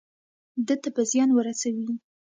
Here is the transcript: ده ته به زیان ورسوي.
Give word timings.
ده 0.67 0.75
ته 0.81 0.89
به 0.95 1.01
زیان 1.11 1.29
ورسوي. 1.33 1.89